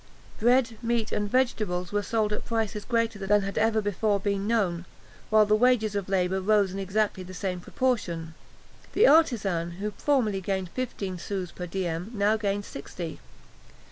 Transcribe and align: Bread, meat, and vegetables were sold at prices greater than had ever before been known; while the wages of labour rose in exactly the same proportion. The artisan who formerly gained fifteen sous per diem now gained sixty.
Bread, 0.39 0.77
meat, 0.81 1.11
and 1.11 1.29
vegetables 1.29 1.91
were 1.91 2.01
sold 2.01 2.33
at 2.33 2.43
prices 2.43 2.85
greater 2.85 3.19
than 3.19 3.43
had 3.43 3.55
ever 3.55 3.81
before 3.81 4.19
been 4.19 4.47
known; 4.47 4.85
while 5.29 5.45
the 5.45 5.53
wages 5.55 5.93
of 5.95 6.09
labour 6.09 6.41
rose 6.41 6.73
in 6.73 6.79
exactly 6.79 7.21
the 7.21 7.35
same 7.35 7.59
proportion. 7.59 8.33
The 8.93 9.05
artisan 9.05 9.73
who 9.73 9.91
formerly 9.91 10.41
gained 10.41 10.69
fifteen 10.69 11.19
sous 11.19 11.51
per 11.51 11.67
diem 11.67 12.09
now 12.15 12.35
gained 12.35 12.65
sixty. 12.65 13.19